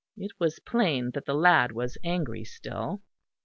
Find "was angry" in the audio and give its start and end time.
1.73-2.43